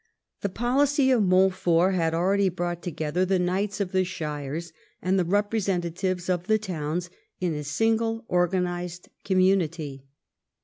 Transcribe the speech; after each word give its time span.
The 0.41 0.49
policy 0.49 1.11
of 1.11 1.21
Montfort 1.21 1.93
had 1.93 2.15
already 2.15 2.49
brought 2.49 2.81
together 2.81 3.23
the 3.23 3.37
knights 3.37 3.79
of 3.79 3.91
the 3.91 4.03
shires 4.03 4.73
and 4.99 5.19
the 5.19 5.23
representatives 5.23 6.27
of 6.27 6.47
the 6.47 6.57
towns 6.57 7.11
in 7.39 7.53
a 7.53 7.63
single 7.63 8.25
organised 8.27 9.09
community. 9.23 10.07